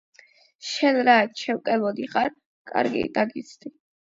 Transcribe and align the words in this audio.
შენ 0.69 0.97
რა, 1.09 1.17
ჩემკენ 1.41 1.77
მოდიხარ? 1.83 2.33
კარგი 2.73 3.07
დაგიცდი. 3.21 3.77